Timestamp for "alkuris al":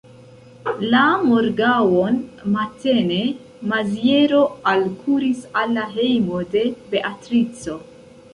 4.73-5.77